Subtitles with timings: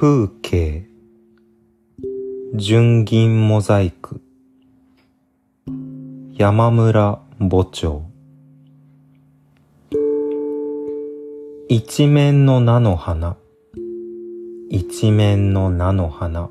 [0.00, 0.88] 風景。
[2.56, 4.20] 純銀モザイク。
[6.32, 8.02] 山村墓長
[11.68, 13.36] 一面の菜の花。
[14.70, 16.50] 一面の菜の花。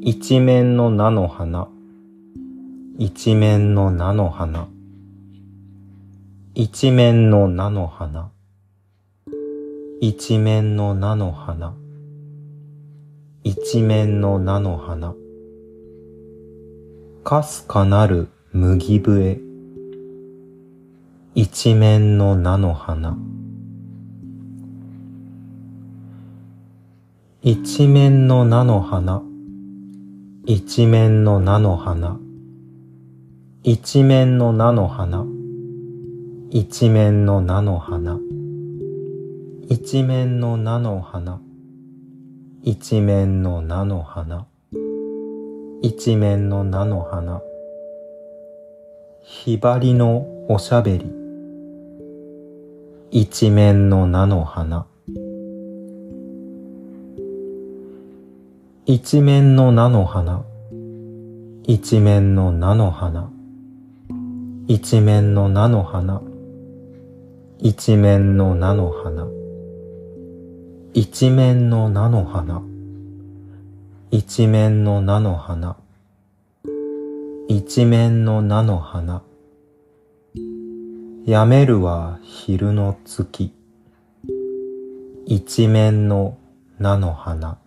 [0.00, 1.68] 一面の菜の花。
[2.98, 4.68] 一面の菜の花。
[6.54, 8.30] 一面の菜の花。
[9.98, 11.74] 一面の菜の花。
[13.42, 15.14] 一面の菜の花。
[17.24, 19.40] かすかなる麦笛。
[21.34, 23.16] 一面の菜の花。
[27.40, 29.22] 一面の菜の花。
[30.44, 32.18] 一面の菜の花。
[33.62, 35.24] 一面の菜の花。
[36.50, 38.20] 一面の菜の花。
[39.68, 41.40] 一面の菜の花。
[42.62, 44.46] 一面の菜の花。
[45.82, 47.42] 一面の菜の花。
[49.22, 51.12] ひばりのおしゃべり。
[53.10, 54.86] 一面の菜の花。
[58.84, 60.44] 一面の菜の花。
[61.64, 63.32] 一面の菜の花。
[64.68, 66.22] 一面の菜の花。
[67.58, 69.26] 一面の菜の花。
[70.98, 72.62] 一面の菜の花。
[74.10, 75.76] 一面の菜の花。
[77.48, 79.22] 一面の菜の花。
[81.26, 83.52] やめるは昼の月。
[85.26, 86.38] 一面の
[86.78, 87.58] 菜の花。